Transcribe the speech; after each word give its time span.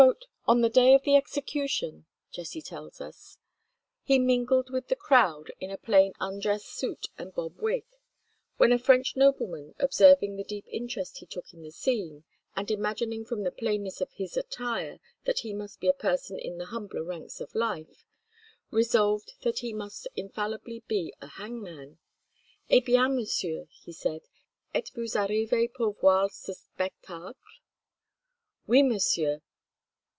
"On 0.47 0.61
the 0.61 0.67
day 0.69 0.93
of 0.95 1.03
the 1.03 1.15
execution," 1.15 2.07
Jesse 2.31 2.61
tells 2.63 2.99
us, 2.99 3.37
"he 4.03 4.17
mingled 4.19 4.69
with 4.71 4.87
the 4.87 4.95
crowd 4.97 5.51
in 5.61 5.69
a 5.69 5.77
plain 5.77 6.11
undress 6.19 6.65
suit 6.65 7.07
and 7.19 7.33
bob 7.35 7.61
wig; 7.61 7.85
when 8.57 8.71
a 8.73 8.79
French 8.79 9.15
nobleman, 9.15 9.75
observing 9.79 10.35
the 10.35 10.43
deep 10.43 10.65
interest 10.67 11.19
he 11.19 11.25
took 11.27 11.53
in 11.53 11.61
the 11.61 11.69
scene, 11.71 12.23
and 12.55 12.69
imagining 12.71 13.23
from 13.23 13.43
the 13.43 13.51
plainness 13.51 14.01
of 14.01 14.11
his 14.13 14.35
attire 14.35 14.99
that 15.25 15.39
he 15.41 15.53
must 15.53 15.79
be 15.79 15.87
a 15.87 15.93
person 15.93 16.37
in 16.39 16.57
the 16.57 16.65
humbler 16.65 17.03
ranks 17.03 17.39
of 17.39 17.53
life, 17.55 18.03
resolved 18.71 19.35
that 19.43 19.59
he 19.59 19.71
must 19.71 20.07
infallibly 20.17 20.83
be 20.87 21.13
a 21.21 21.27
hangman. 21.27 21.99
'Eh 22.71 22.81
bien, 22.83 23.15
monsieur,' 23.15 23.67
he 23.69 23.93
said, 23.93 24.23
'Etes 24.73 24.89
vous 24.89 25.15
arrivé 25.15 25.71
pour 25.73 25.93
voir 25.93 26.29
ce 26.31 26.53
spectacle?' 26.57 27.35
'Oui, 28.67 28.81
monsieur.' 28.83 29.41